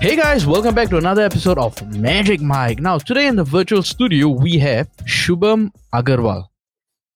[0.00, 2.78] Hey guys, welcome back to another episode of Magic Mic.
[2.78, 6.46] Now, today in the virtual studio, we have Shubham Agarwal.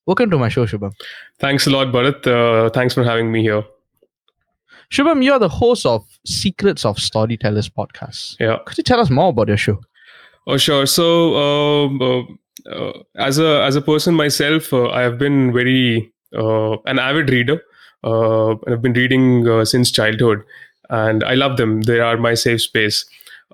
[0.04, 0.92] Welcome to my show, Shubham.
[1.38, 2.26] Thanks a lot, Bharath.
[2.26, 3.62] Uh, thanks for having me here.
[4.90, 8.34] Shubham, you're the host of Secrets of Storytellers podcast.
[8.40, 8.58] Yeah.
[8.66, 9.80] Could you tell us more about your show?
[10.48, 10.86] Oh, sure.
[10.86, 12.22] So, um, uh,
[12.68, 17.30] uh, as a as a person myself, uh, I have been very uh, an avid
[17.30, 17.62] reader.
[18.04, 20.42] Uh, and I've been reading uh, since childhood,
[21.00, 21.82] and I love them.
[21.82, 23.04] They are my safe space.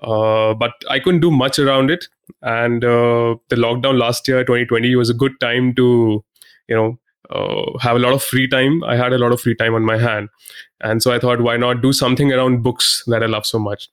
[0.01, 2.07] Uh, but I couldn't do much around it,
[2.41, 6.23] and uh, the lockdown last year, 2020, was a good time to,
[6.69, 6.97] you know,
[7.39, 8.81] uh, have a lot of free time.
[8.91, 10.29] I had a lot of free time on my hand,
[10.91, 13.89] and so I thought, why not do something around books that I love so much?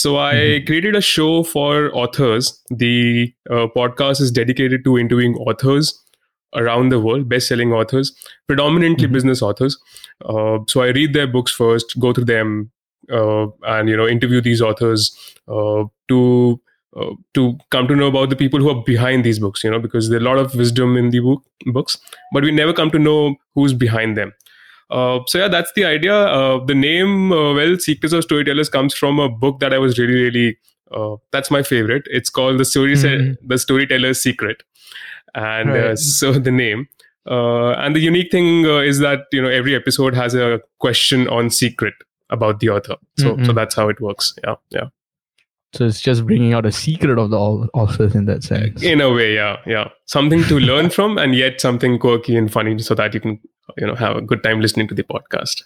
[0.00, 0.66] So I Mhm.
[0.66, 2.50] created a show for authors.
[2.84, 5.92] The uh, podcast is dedicated to interviewing authors
[6.60, 8.12] around the world, best-selling authors,
[8.48, 9.12] predominantly Mhm.
[9.12, 9.76] business authors.
[10.24, 12.70] Uh, so I read their books first, go through them,
[13.08, 15.10] and you know interview these authors
[15.48, 16.60] uh, to
[16.96, 19.64] uh, to come to know about the people who are behind these books.
[19.64, 21.96] You know, because there's a lot of wisdom in the book books,
[22.32, 24.32] but we never come to know who's behind them.
[24.90, 26.14] Uh, so yeah, that's the idea.
[26.14, 29.98] Uh, the name, uh, well, Secrets of Storytellers comes from a book that I was
[29.98, 30.58] really, really.
[30.94, 32.02] Uh, that's my favorite.
[32.10, 33.38] It's called the story, Mhm.
[33.46, 34.62] the Storyteller's Secret,
[35.34, 35.98] and uh, Right.
[35.98, 36.88] so the name.
[37.26, 41.26] Uh, and the unique thing uh, is that you know every episode has a question
[41.28, 41.94] on secret
[42.32, 42.96] about the author.
[43.18, 43.54] So so Mhm.
[43.54, 44.34] that's how it works.
[44.44, 44.88] Yeah, yeah.
[45.74, 48.82] So it's just bringing out a secret of the au- authors in that sense.
[48.82, 49.88] In a way, yeah, yeah.
[50.04, 53.38] Something to learn from, and yet something quirky and funny, so that you can
[53.78, 55.62] you know have a good time listening to the podcast.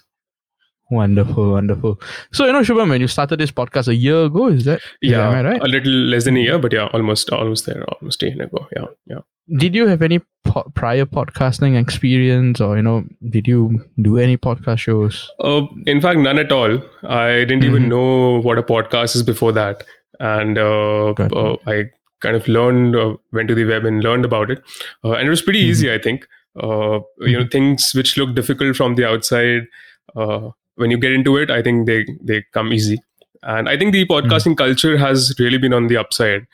[0.89, 1.99] Wonderful, wonderful.
[2.31, 4.79] So, you know, Shubham, when you started this podcast a year ago, is that?
[5.01, 5.61] is Yeah, that- right?
[5.61, 8.67] a little less than a year, but yeah, almost almost there, almost a year ago.
[8.75, 9.19] Yeah, yeah.
[9.57, 14.37] Did you have any po- prior podcasting experience or, you know, did you do any
[14.37, 15.29] podcast shows?
[15.41, 16.79] Uh, in fact, none at all.
[17.03, 17.69] I didn't Mhm.
[17.69, 19.83] even know what a podcast is before that,
[20.19, 21.89] and uh, uh, I
[22.21, 24.61] kind of learned, uh, went to the web and learned about it,
[25.03, 25.69] uh, and it was pretty Mhm.
[25.69, 25.91] easy.
[25.93, 26.27] I think,
[26.61, 29.67] uh, you know, things which look difficult from the outside,
[30.15, 32.97] uh, when you get into it, I think they they come easy.
[33.43, 36.47] And I think the podcasting culture has really been on the upside,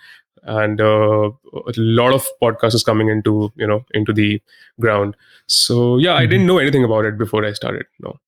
[0.43, 4.41] and uh, a lot of podcasters coming into you know into the
[4.79, 5.15] ground.
[5.47, 6.29] So yeah, I Mhm.
[6.31, 7.85] didn't know anything about it before I started.
[7.99, 8.19] No.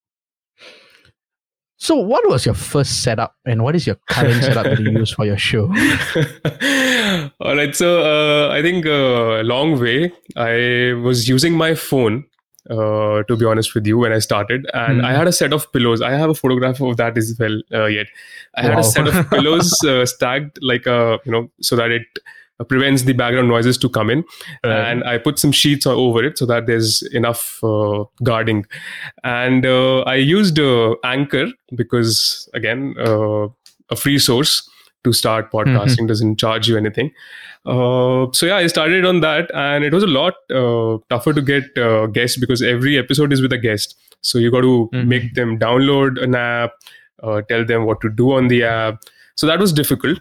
[1.77, 5.11] So, what was your first setup and what is your current setup that you use
[5.11, 5.65] for your show?
[7.41, 7.75] All right.
[7.75, 10.11] So uh, I think a long way.
[10.37, 12.23] I was using my phone.
[12.69, 15.05] Uh, to be honest with you, when I started, and Hmm.
[15.05, 16.01] I had a set of pillows.
[16.01, 17.61] I have a photograph of that as well.
[17.71, 18.07] Uh, yet,
[18.55, 22.07] I had a set of pillows uh, stacked like a you know so that it
[22.69, 24.23] prevents the background noises to come in
[24.63, 28.65] and I put some sheets over it so that there's enough uh, guarding.
[29.25, 33.49] And uh, I used uh, Anchor because, again, uh,
[33.89, 34.69] a free source
[35.05, 37.11] to start podcasting doesn't charge you anything.
[37.65, 41.41] Uh, so yeah, I started on that, and it was a lot uh, tougher to
[41.41, 43.95] get uh, guests because every episode is with a guest.
[44.21, 45.07] So you got to Mhm.
[45.15, 46.71] make them download an app,
[47.23, 49.03] uh, tell them what to do on the app.
[49.35, 50.19] So that was difficult.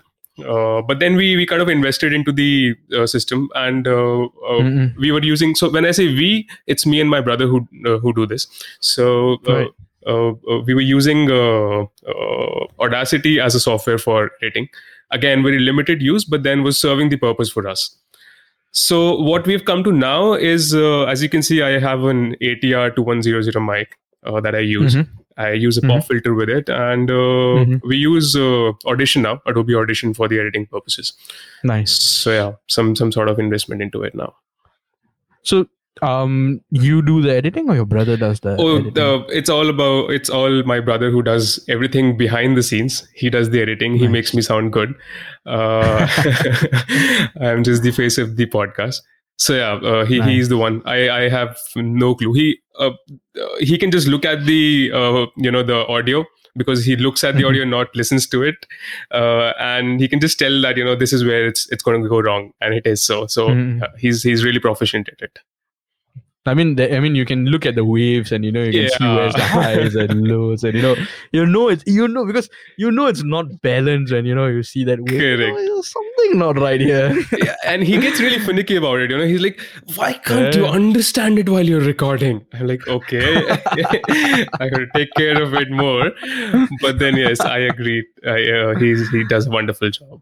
[0.52, 4.24] Uh, but then we we kind of invested into the uh, system, and uh,
[4.54, 4.96] uh, Mhm.
[5.04, 5.54] we were using.
[5.60, 6.30] So when I say we,
[6.66, 7.60] it's me and my brother who
[7.92, 8.48] uh, who do this.
[8.94, 9.38] So.
[9.56, 9.68] Right.
[10.06, 14.68] Uh, uh, we were using uh, uh, Audacity as a software for editing.
[15.10, 17.96] Again, very limited use, but then was serving the purpose for us.
[18.72, 22.34] So what we've come to now is, uh, as you can see, I have an
[22.40, 24.94] ATR 2100 mic uh, that I use.
[24.96, 25.08] Mhm.
[25.36, 27.14] I use a pop filter with it, and uh,
[27.60, 27.80] Mhm.
[27.84, 31.12] we use uh, Audition now, Adobe Audition for the editing purposes.
[31.64, 31.92] Nice.
[31.92, 34.34] So yeah, some some sort of investment into it now.
[35.42, 35.66] So,
[36.02, 40.10] um, you do the editing or your brother does the Oh, the, it's all about
[40.10, 43.06] it's all my brother who does everything behind the scenes.
[43.14, 43.94] He does the editing.
[43.94, 44.10] He Nice.
[44.12, 44.94] makes me sound good.
[45.46, 46.06] Uh,
[47.40, 48.96] I'm just the face of the podcast.
[49.36, 50.28] So yeah, uh, he Nice.
[50.28, 50.82] he's the one.
[50.84, 52.32] I I have no clue.
[52.34, 56.24] He uh, uh, he can just look at the uh, you know the audio
[56.56, 57.48] because he looks at the Mhm.
[57.48, 58.54] audio, not listens to it,
[59.10, 62.00] uh, and he can just tell that you know this is where it's it's going
[62.02, 63.26] to go wrong, and it is so.
[63.26, 65.38] So uh, he's he's really proficient at it.
[66.46, 68.72] I mean, the, I mean, you can look at the waves and you know you
[68.72, 69.16] can see Yeah.
[69.16, 70.96] where's the highs and lows, and you know,
[71.32, 74.62] you know it's you know because you know it's not balanced, and you know you
[74.62, 75.20] see that wave.
[75.40, 77.16] you know, something not right here.
[77.38, 79.10] yeah, and he gets really finicky about it.
[79.10, 79.58] You know, he's like,
[79.96, 85.14] "Why can't you understand it while you're recording?" I'm like, "Okay, I got to take
[85.16, 86.10] care of it more."
[86.82, 88.06] But then, yes, I agree.
[88.26, 90.20] I, uh, he's he does a wonderful job.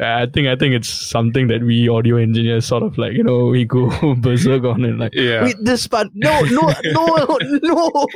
[0.00, 3.46] I think I think it's something that we audio engineers sort of like you know
[3.46, 3.90] we go
[4.26, 5.42] berserk on it like Yeah.
[5.44, 8.06] wait this part no no no no.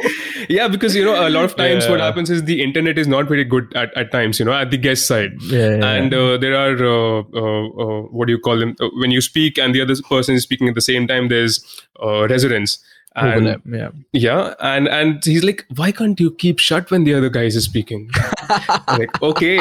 [0.48, 3.28] Yeah, because you know a lot of times what happens is the internet is not
[3.28, 4.38] very good at, at times.
[4.38, 5.32] You know, at the guest side.
[5.42, 8.74] yeah, yeah, and uh, there are uh, uh, uh, what do you call them?
[8.80, 11.60] Uh, when you speak and the other person is speaking at the same time there's
[12.02, 12.78] uh, resonance
[13.16, 13.90] and overlap yeah.
[14.12, 17.62] Yeah and and he's like why can't you keep shut when the other guy is
[17.64, 18.10] speaking?
[18.88, 19.58] Like okay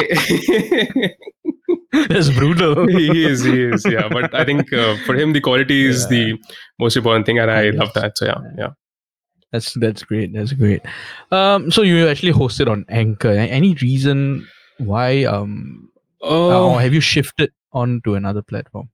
[2.10, 5.86] that's brutal he is he is yeah but i think uh, for him the quality
[5.86, 6.10] is Yeah.
[6.16, 6.40] the
[6.80, 7.76] most important thing and i Yes.
[7.76, 8.72] love that so yeah yeah
[9.54, 10.30] That's that's great.
[10.36, 10.82] That's great.
[11.40, 13.34] Um, so you actually hosted on Anchor.
[13.58, 14.48] Any reason
[14.92, 15.26] why?
[15.34, 15.92] Um,
[16.24, 17.52] uh, have you shifted
[17.82, 18.90] on to another platform?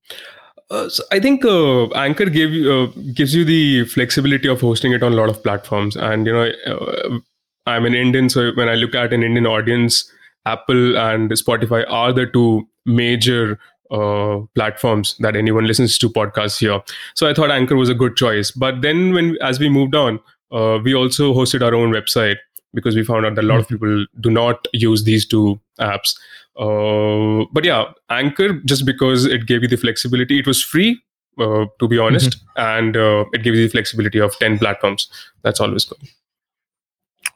[0.69, 2.87] Uh, so I think uh, Anchor gave uh,
[3.21, 6.51] gives you the flexibility of hosting it on a lot of platforms, and you know,
[6.73, 7.19] uh,
[7.65, 10.03] I'm an Indian, so when I look at an Indian audience,
[10.57, 13.59] Apple and Spotify are the two major
[13.91, 16.81] uh, platforms that anyone listens to podcasts here.
[17.15, 18.51] So I thought Anchor was a good choice.
[18.51, 20.19] But then, when as we moved on,
[20.51, 22.37] uh, we also hosted our own website
[22.73, 26.15] because we found out that a lot of people do not use these two apps.
[26.57, 31.01] Uh, but yeah, Anchor just because it gave you the flexibility, it was free.
[31.39, 35.07] Uh, to be honest, and uh, it gives you the flexibility of 10 platforms.
[35.41, 35.97] That's always good.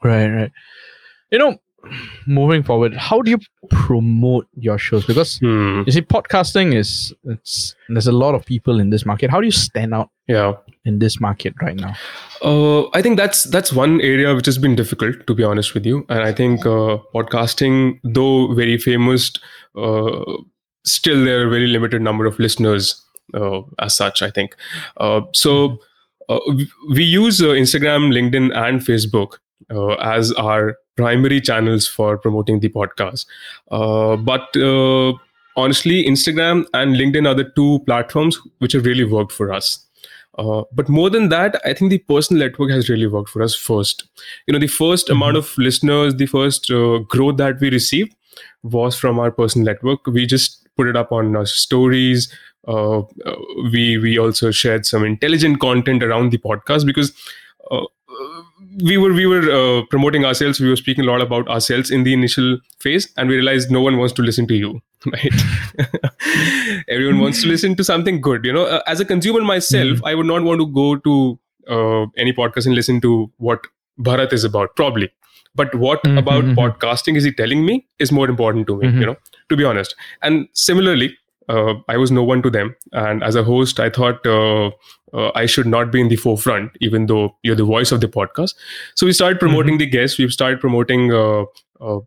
[0.02, 0.52] Right, right.
[1.30, 1.58] You know,
[2.26, 3.38] moving forward, how do you
[3.70, 5.04] promote your shows?
[5.06, 5.82] Because Hmm.
[5.86, 9.30] you see, podcasting is it's there's a lot of people in this market.
[9.30, 10.52] How do you stand out Yeah.
[10.84, 11.94] in this market right now?
[12.42, 15.86] Uh, I think that's that's one area which has been difficult, to be honest with
[15.86, 16.04] you.
[16.08, 19.32] And I think uh, podcasting, though very famous,
[19.76, 20.24] uh,
[20.84, 22.94] still there are very limited number of listeners
[23.34, 24.22] uh, as such.
[24.22, 24.56] I think
[24.98, 25.78] uh, so.
[26.30, 29.34] Uh, we- we use uh, Instagram, LinkedIn, and Facebook
[29.70, 33.26] uh, as our primary channels for promoting the podcast.
[33.70, 35.12] Uh, but uh,
[35.56, 39.84] honestly, Instagram and LinkedIn are the two platforms which have really worked for us.
[40.38, 43.54] Uh, but more than that, I think the personal network has really worked for us
[43.54, 44.04] first.
[44.46, 48.14] You know, the 1st amount of listeners, the first uh, growth that we received
[48.62, 50.06] was from our personal network.
[50.06, 52.32] We just put it up on our stories.
[52.66, 53.36] Uh, uh,
[53.72, 57.12] we we also shared some intelligent content around the podcast because
[57.70, 57.84] uh,
[58.82, 60.60] we were we were uh, promoting ourselves.
[60.60, 63.80] We were speaking a lot about ourselves in the initial phase, and we realized no
[63.80, 64.80] one wants to listen to you.
[65.12, 65.34] Right?
[66.88, 68.44] Everyone wants to listen to something good.
[68.44, 72.06] You know, uh, as a consumer myself, I would not want to go to uh,
[72.16, 73.66] any podcast and listen to what
[74.00, 74.74] Bharath is about.
[74.76, 75.10] Probably,
[75.54, 76.54] but what Mhm, about mhm.
[76.62, 78.88] podcasting is he telling me is more important to me.
[78.88, 79.00] Mhm.
[79.00, 79.16] You know,
[79.50, 79.94] to be honest.
[80.22, 81.10] And similarly,
[81.48, 84.26] uh, I was no one to them, and as a host, I thought.
[84.26, 84.70] Uh,
[85.12, 88.08] uh, I should not be in the forefront, even though you're the voice of the
[88.08, 88.54] podcast.
[88.96, 90.18] So we started promoting the guests.
[90.18, 91.44] We've started promoting uh,
[91.80, 92.00] uh,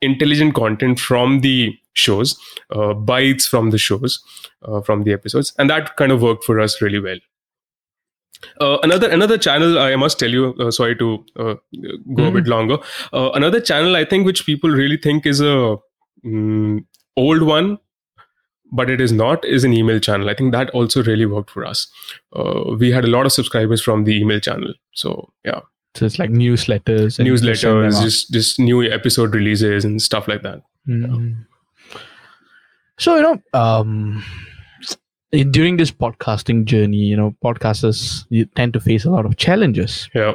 [0.00, 2.38] intelligent content from the shows,
[2.70, 4.22] uh, bites from the shows,
[4.62, 7.18] uh, from the episodes, and that kind of worked for us really well.
[8.60, 10.54] Uh, another another channel I must tell you.
[10.60, 11.54] Uh, sorry to uh,
[12.14, 12.78] go a bit longer.
[13.12, 15.76] Uh, another channel I think which people really think is a
[16.24, 16.84] mm,
[17.16, 17.78] old one,
[18.72, 19.44] but it is not.
[19.44, 20.28] Is an email channel.
[20.28, 21.86] I think that also really worked for us.
[22.34, 24.74] Uh, we had a lot of subscribers from the email channel.
[24.92, 25.60] So yeah,
[25.94, 30.00] So it's like newsletters, and you send them newsletters, just just new episode releases and
[30.00, 30.62] stuff like that.
[30.86, 31.46] Mm.
[32.98, 34.24] So you know, um,
[35.50, 40.08] during this podcasting journey, you know, podcasters you tend to face a lot of challenges.
[40.14, 40.34] Yeah.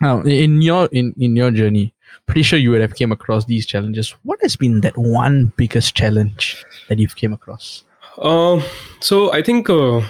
[0.00, 1.94] Now, in your in in your journey,
[2.26, 4.10] pretty sure you would have came across these challenges.
[4.22, 7.84] What has been that one biggest challenge that you've came across?
[8.18, 8.62] Uh,
[9.00, 10.00] so I think uh,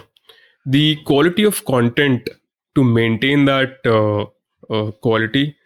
[0.66, 2.28] the quality of content
[2.74, 4.26] to maintain that uh,
[4.72, 5.56] uh, quality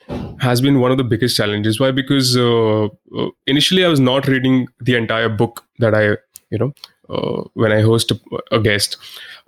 [0.41, 1.81] has been one of the biggest challenges.
[1.81, 1.91] Why?
[1.91, 6.17] Because uh, uh, initially I was not reading the entire book that I,
[6.51, 6.73] you know,
[7.11, 8.21] uh, when I host a,
[8.53, 8.97] a guest.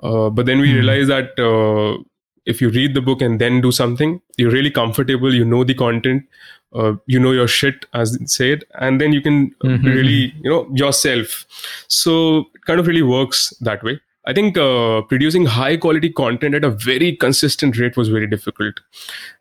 [0.02, 0.74] Uh, but then we Mhm.
[0.74, 2.02] realized that uh,
[2.46, 5.32] if you read the book and then do something, you're really comfortable.
[5.34, 6.24] You know the content.
[6.72, 9.84] Uh, you know your shit, as it said, and then you can Mhm.
[9.84, 11.44] really, you know, yourself.
[11.88, 12.14] So
[12.54, 14.00] it kind of really works that way.
[14.26, 18.74] I think uh, producing high quality content at a very consistent rate was very difficult.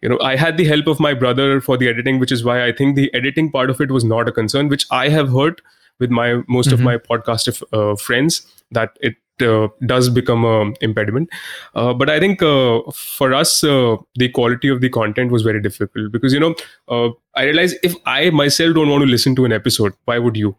[0.02, 2.66] You know, I had the help of my brother for the editing, which is why
[2.66, 5.62] I think the editing part of it was not a concern, which I have heard
[6.00, 6.84] with my most of Mhm.
[6.84, 11.30] my podcast uh, friends that it does become an impediment.
[11.76, 15.62] Uh, but I think uh, for us, uh, the quality of the content was very
[15.62, 16.56] difficult because you know
[16.88, 20.38] uh, I realize if I myself don't want to listen to an episode, why would
[20.38, 20.56] you?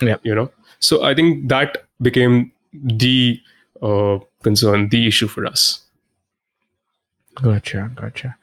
[0.00, 0.16] Yeah.
[0.22, 0.50] you know.
[0.80, 3.40] So I think that became the
[3.80, 5.80] uh, concern, the issue for us.
[7.36, 8.36] Gotcha, gotcha.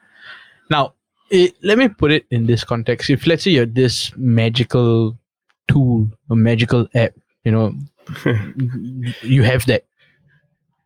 [0.70, 0.94] Now,
[1.30, 3.10] it, let me put it in this context.
[3.10, 5.16] If let's say you're this magical
[5.68, 7.12] tool, a magical app
[7.44, 7.74] you know
[9.22, 9.84] you have that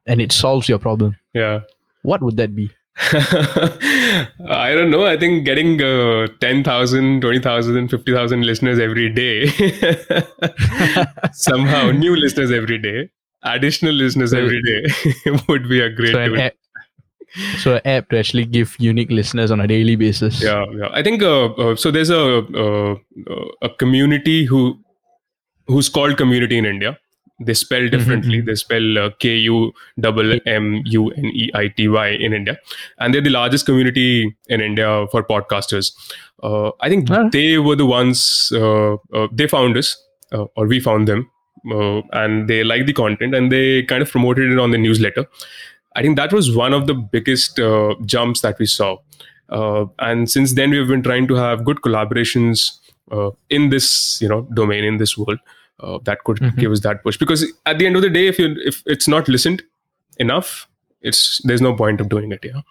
[0.06, 1.60] and it solves your problem yeah
[2.02, 2.70] what would that be
[3.12, 5.04] I don't know.
[5.04, 9.48] I think getting uh, 10,000, 20,000, 50,000 listeners every day,
[11.32, 13.10] somehow new listeners every day,
[13.42, 14.84] additional listeners every day
[15.48, 16.54] would be a great so an app
[17.58, 20.88] so an app to actually give unique listeners on a daily basis Yeah, yeah.
[20.92, 21.90] I think uh, uh, so.
[21.90, 22.94] There's a uh,
[23.30, 24.78] uh, a community who
[25.66, 26.98] who's called community in India.
[27.38, 28.38] They spell differently.
[28.40, 28.46] mhm.
[28.46, 32.58] They spell uh, K U double M U N E I T Y in India,
[32.98, 35.92] and they're the largest community in India for podcasters.
[36.42, 37.28] Uh, I think Ah.
[37.32, 38.50] they were the ones.
[38.54, 39.96] Uh, uh, they found us,
[40.32, 41.28] uh, or we found them,
[41.70, 45.26] uh, and they liked the content, and they kind of promoted it on the newsletter.
[45.94, 48.96] I think that was one of the biggest uh, jumps that we saw.
[49.48, 52.78] Uh, and since then, we've been trying to have good collaborations
[53.12, 55.38] uh, in this, you know, domain in this world
[55.80, 56.56] uh, that could Mhm.
[56.56, 57.18] give us that push.
[57.18, 59.62] Because at the end of the day, if you if it's not listened
[60.18, 60.68] enough,
[61.02, 62.44] it's there's no point of doing it.
[62.44, 62.62] Yeah,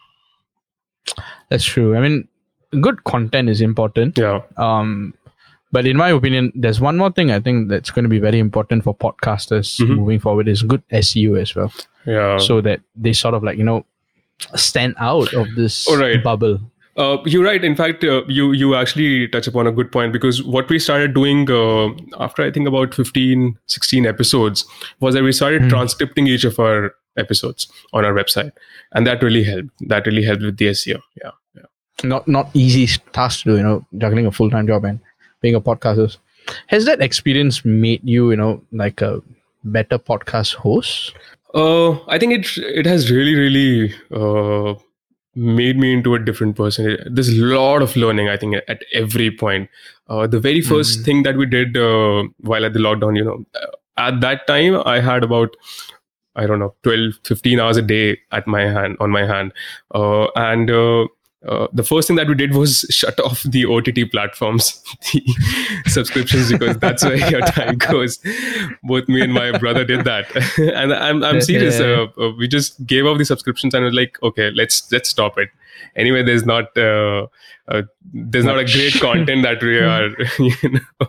[1.49, 2.27] that's true i mean
[2.81, 5.13] good content is important yeah, um
[5.71, 8.39] but in my opinion there's one more thing i think that's going to be very
[8.39, 9.95] important for podcasters Mhm.
[9.97, 11.71] moving forward is good seo as well
[12.05, 12.37] yeah.
[12.37, 13.85] so that they sort of like you know
[14.55, 16.23] stand out of this right.
[16.23, 16.59] bubble
[16.97, 17.63] Uh, you're right.
[17.63, 21.13] In fact, uh, you you actually touch upon a good point because what we started
[21.13, 21.89] doing uh,
[22.25, 24.63] after I think about 15, 16 episodes
[25.01, 25.69] was that we started Hmm.
[25.73, 28.51] transcripting each of our episodes on our website,
[28.93, 29.69] and that really helped.
[29.89, 31.01] That really helped with the SEO.
[31.23, 31.67] Yeah, yeah.
[32.03, 32.87] not not easy
[33.19, 34.99] task to do you know juggling a full-time job and
[35.41, 36.07] being a podcaster
[36.67, 39.21] has that experience made you you know like a
[39.77, 41.13] better podcast host
[41.59, 42.49] Uh, I think it
[42.81, 44.73] it has really really uh,
[45.35, 46.97] made me into a different person.
[47.09, 48.29] There's a lot of learning.
[48.29, 49.69] I think at every point.
[50.09, 51.05] Uh, the very 1st Mhm.
[51.05, 54.81] thing that we did uh, while at the lockdown, you know, uh, at that time
[54.85, 55.55] I had about
[56.37, 59.53] I don't know 12, 15 hours a day at my hand on my hand,
[59.93, 60.69] uh, and.
[61.47, 64.81] Uh, the first thing that we did was shut off the OTT platforms,
[65.13, 68.19] the subscriptions, because that's where your time goes.
[68.83, 70.25] Both me and my brother did that,
[70.57, 71.79] and I'm I'm serious.
[71.79, 75.37] Uh, uh, we just gave up the subscriptions and was like, okay, let's let's stop
[75.37, 75.49] it.
[75.95, 77.27] Anyway, there's not uh,
[77.67, 77.83] uh,
[78.13, 80.09] there's not a great content that we are
[80.39, 81.07] you know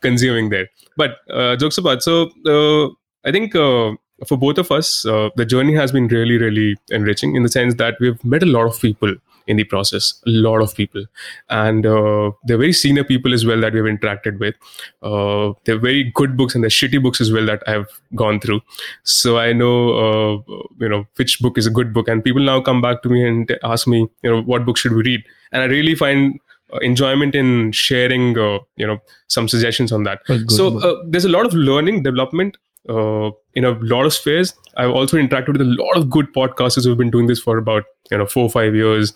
[0.00, 0.68] consuming there.
[0.96, 2.88] But uh, jokes apart, so uh,
[3.24, 3.54] I think.
[3.54, 3.92] Uh,
[4.26, 7.74] for both of us, uh, the journey has been really, really enriching in the sense
[7.74, 9.14] that we've met a lot of people
[9.48, 11.04] in the process, a lot of people,
[11.48, 14.54] and uh, they're very senior people as well that we've interacted with.
[15.02, 18.60] Uh, they're very good books and they're shitty books as well that I've gone through.
[19.04, 22.60] So I know, uh, you know, which book is a good book, and people now
[22.60, 25.62] come back to me and ask me, you know, what book should we read, and
[25.62, 26.38] I really find
[26.72, 30.20] uh, enjoyment in sharing, uh, you know, some suggestions on that.
[30.48, 32.58] So uh, there's a lot of learning development
[32.88, 36.84] uh, in a lot of spheres i've also interacted with a lot of good podcasters
[36.84, 39.12] who've been doing this for about you know four or five years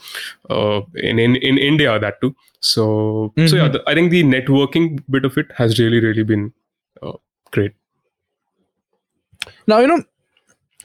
[0.51, 3.73] uh, in, in in india that too so so yeah Mhm.
[3.77, 6.53] the, i think the networking bit of it has really really been
[7.03, 7.13] uh,
[7.51, 7.73] great
[9.67, 9.99] now you know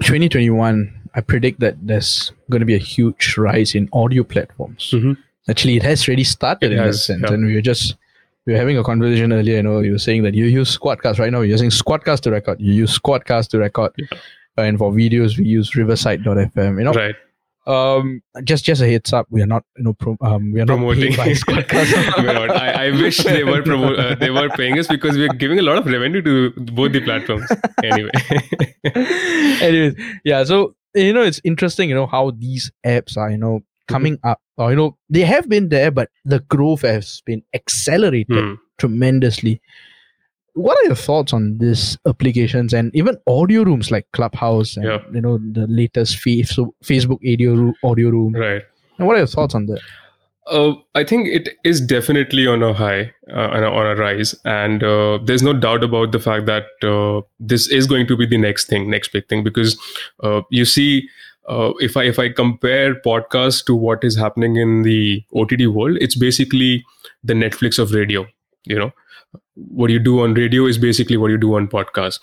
[0.03, 5.17] 2021 i predict that there's going to be a huge rise in audio platforms Mhm.
[5.49, 7.33] actually it has already started It in that sense yeah.
[7.33, 7.95] and we were just
[8.47, 11.19] we were having a conversation earlier you know you were saying that you use squadcast
[11.19, 14.07] right now you're using squadcast to record you use squadcast to record Yeah.
[14.57, 17.15] and for videos we use riverside.fm you know right
[17.67, 20.65] um just just a heads up we are not you know pro, um we are
[20.65, 21.91] not promoting paid by squadcast
[22.23, 22.51] We're not.
[22.51, 25.61] I, I wish they were promo- uh, they were paying us because we're giving a
[25.69, 27.45] lot of revenue to both the platforms
[27.83, 28.09] anyway
[29.61, 30.43] Anyways, yeah.
[30.45, 31.89] So you know, it's interesting.
[31.89, 33.29] You know how these apps are.
[33.29, 34.41] You know, coming up.
[34.57, 38.53] Or you know, they have been there, but the growth has been accelerated Hmm.
[38.77, 39.61] tremendously.
[40.53, 44.99] What are your thoughts on these applications and even audio rooms like Clubhouse and Yeah.
[45.13, 48.33] you know the latest Facebook Facebook audio room, audio room?
[48.33, 48.63] right
[48.97, 49.79] And what are your thoughts on that?
[50.49, 54.33] Uh, I think it is definitely on a high, uh, on, a, on a rise,
[54.45, 58.25] and uh, there's no doubt about the fact that uh, this is going to be
[58.25, 59.43] the next thing, next big thing.
[59.43, 59.77] Because
[60.23, 61.09] uh, you see,
[61.47, 65.97] uh, if I if I compare podcasts to what is happening in the OTT world,
[66.01, 66.85] it's basically
[67.23, 68.27] the Netflix of radio.
[68.65, 68.93] You know,
[69.55, 72.19] what you do on radio is basically what you do on podcast.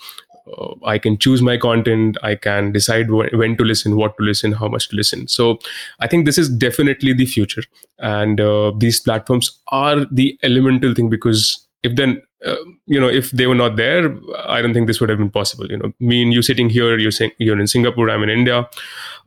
[0.57, 2.17] Uh, I can choose my content.
[2.21, 5.27] I can decide wh- when to listen, what to listen, how much to listen.
[5.27, 5.57] So
[5.99, 7.63] I think this is definitely the future
[7.97, 12.55] and uh, these platforms are the elemental thing because if then uh,
[12.85, 14.15] you know if they were not there
[14.47, 16.97] i don't think this would have been possible you know me and you sitting here
[16.97, 18.67] you're saying you're in singapore i'm in india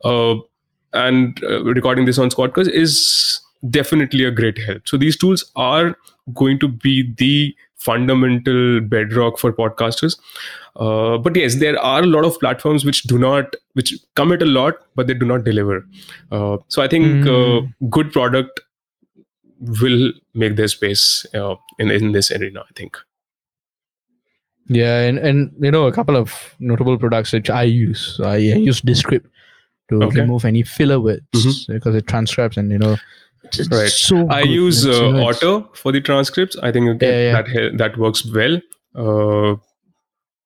[0.03, 0.35] uh,
[0.93, 4.87] and uh, recording this on squadcast is definitely a great help.
[4.87, 5.95] So these tools are
[6.33, 10.19] going to be the fundamental bedrock for podcasters.
[10.75, 14.45] Uh, but yes, there are a lot of platforms which do not, which commit a
[14.45, 15.85] lot, but they do not deliver.
[16.31, 18.61] Uh, so I think uh, good product
[19.59, 22.61] will make their space uh, in in this arena.
[22.61, 22.97] I think.
[24.67, 28.19] Yeah, and, and you know a couple of notable products which I use.
[28.23, 29.27] I, I use Descript
[29.89, 30.21] to Okay.
[30.21, 31.73] remove any filler words Mhm.
[31.73, 32.95] because it transcribes and you know
[33.71, 33.89] Right.
[33.89, 34.51] so I good.
[34.51, 36.57] use uh, you know, Otter for the transcripts.
[36.61, 37.41] I think Yeah, yeah.
[37.41, 38.59] that that works well.
[38.95, 39.55] Uh,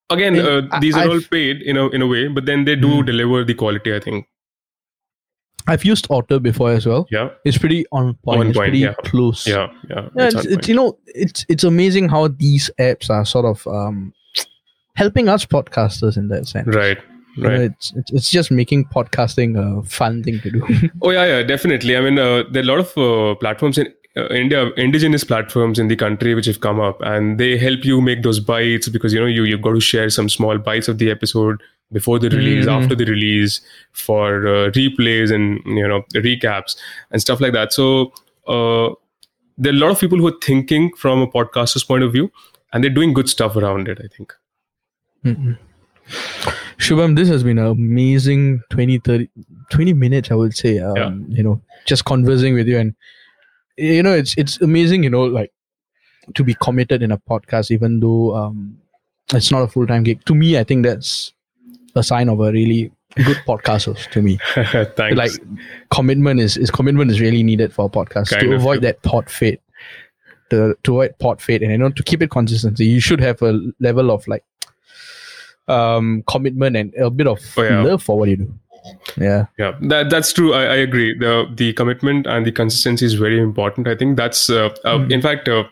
[0.09, 2.65] again, uh, I- these are all I've- paid in a in a way, but then
[2.65, 3.05] they do Mhm.
[3.05, 3.93] deliver the quality.
[3.95, 4.25] I think.
[5.65, 7.07] I've used Otter before as well.
[7.09, 8.39] Yeah, It's pretty on point.
[8.41, 8.93] On it's point, pretty yeah.
[9.05, 9.47] close.
[9.47, 10.09] yeah, yeah.
[10.15, 10.67] Yeah, It's it's, on it's point.
[10.67, 14.13] you know it's it's amazing how these apps are sort of um,
[14.95, 16.67] helping us podcasters in that sense.
[16.75, 16.97] right,
[17.35, 17.61] You know, right.
[17.61, 20.89] it's, it's it's just making podcasting a fun thing to do.
[21.01, 21.97] Oh yeah, yeah, definitely.
[21.97, 25.79] I mean, uh, there are a lot of uh, platforms in uh, India, indigenous platforms
[25.79, 29.13] in the country which have come up, and they help you make those bites because
[29.13, 31.61] you know you you've got to share some small bites of the episode
[31.91, 32.81] before the release, Mhm.
[32.83, 33.61] after the release,
[33.91, 36.75] for uh, replays and you know recaps
[37.11, 37.73] and stuff like that.
[37.73, 38.13] So
[38.47, 38.93] uh,
[39.57, 42.31] there are a lot of people who are thinking from a podcaster's point of view,
[42.71, 43.99] and they're doing good stuff around it.
[44.03, 44.33] I think.
[45.25, 45.57] Mm-mm.
[46.83, 49.29] Shubham, this has been an amazing 20, 30,
[49.69, 50.79] 20 minutes, I would say.
[50.79, 51.37] Um, Yeah.
[51.37, 52.77] You know, just conversing with you.
[52.77, 52.95] And,
[53.77, 55.51] you know, it's it's amazing, you know, like
[56.35, 58.77] to be committed in a podcast, even though um,
[59.33, 60.23] it's not a full time gig.
[60.25, 61.33] To me, I think that's
[61.95, 64.39] a sign of a really good podcaster to me.
[64.95, 65.15] Thanks.
[65.15, 65.31] Like
[65.91, 69.59] commitment is, is commitment is really needed for a podcast Kind to avoid that podfade.
[70.49, 73.59] To, to avoid podfade and you know to keep it consistency you should have a
[73.79, 74.43] level of like
[75.67, 77.81] um commitment and a bit of Oh, yeah.
[77.83, 78.53] love for what you do.
[79.17, 79.45] Yeah.
[79.57, 79.73] Yeah.
[79.81, 80.53] That that's true.
[80.53, 81.17] I, I agree.
[81.17, 83.87] The the commitment and the consistency is very important.
[83.87, 85.11] I think that's uh, uh, Mhm.
[85.11, 85.63] in fact uh,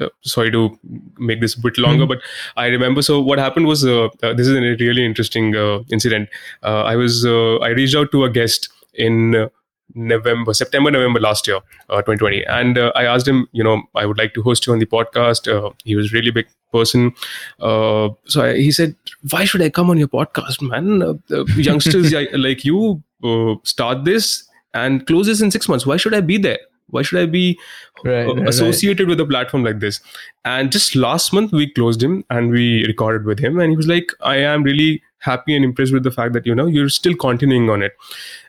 [0.00, 0.78] uh, sorry to
[1.18, 2.08] make this a bit longer Mhm.
[2.08, 2.18] but
[2.56, 6.28] i remember so what happened was uh, uh, this is a really interesting uh, incident.
[6.62, 9.48] Uh, i was uh, i reached out to a guest in uh,
[9.94, 11.56] november september november last year
[11.90, 14.72] uh, 2020 and uh, i asked him you know i would like to host you
[14.72, 15.50] on the podcast.
[15.50, 17.12] Uh, he was a really big person.
[17.60, 18.94] Uh, so I, he said
[19.30, 21.02] why should i come on your podcast man?
[21.02, 25.86] Uh, youngsters like- you uh, start this and close this in six months.
[25.86, 26.58] Why should i be there?
[26.88, 27.58] Why should i be
[28.04, 28.48] right, uh, right, right.
[28.48, 30.00] associated with a platform like this?
[30.44, 33.58] And just last month we closed him and we recorded with him.
[33.58, 36.54] And he was like i am really happy and impressed with the fact that you
[36.60, 37.92] know you're still continuing on it.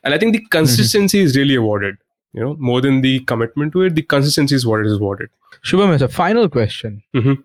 [0.03, 1.97] And i think the consistency is really awarded
[2.37, 5.29] you know more than the commitment to it the consistency is what is awarded.
[5.71, 7.37] Shubham as a final question Mhm.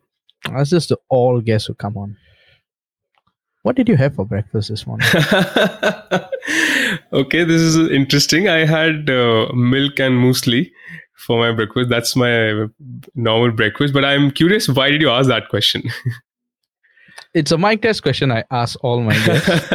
[0.57, 2.17] that's just to all guests who come on
[3.69, 5.09] what did you have for breakfast this morning?
[7.13, 8.49] Okay this is interesting.
[8.49, 10.71] I had uh, milk and muesli
[11.27, 11.89] for my breakfast.
[11.91, 12.67] That's my
[13.15, 15.83] normal breakfast but i'm curious why did you ask that question
[17.35, 19.49] it's a mic test question i ask all my guests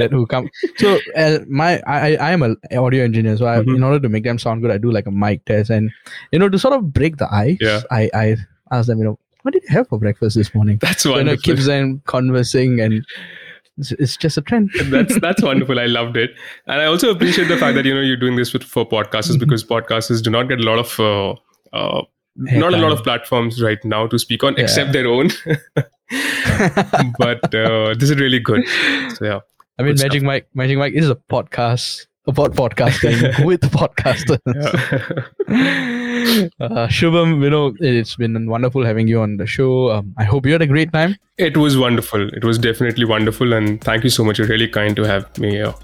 [0.00, 3.76] that who come so uh, my I, I am an audio engineer so I, Mhm.
[3.76, 5.90] in order to make them sound good i do like a mic test and
[6.32, 7.80] you know to sort of break the ice Yeah.
[7.90, 8.36] i i
[8.72, 11.16] ask them you know what did you have for breakfast this morning that's you know
[11.18, 13.02] wonderful keeps them conversing and
[13.78, 15.78] it's, it's just a trend that's that's wonderful.
[15.78, 16.30] I loved it,
[16.66, 19.36] and I also appreciate the fact that you know you're doing this with, for podcasters
[19.36, 19.38] Mhm.
[19.44, 21.34] because podcasters do not get a lot of uh,
[21.72, 22.02] uh,
[22.38, 24.62] not a lot of platforms right now to speak on Yeah.
[24.62, 25.30] except their own.
[27.18, 28.66] but uh, this is really good.
[29.16, 29.40] So yeah,
[29.78, 34.38] I mean, Magic Mic, Magic Mic is a podcast about podcasting with podcasters.
[36.60, 39.90] uh, Shubham, you know, it's been wonderful having you on the show.
[39.90, 41.16] Um, I hope you had a great time.
[41.38, 42.28] it was wonderful.
[42.34, 44.38] It was definitely wonderful, and thank you so much.
[44.38, 45.74] You're really kind to have me here.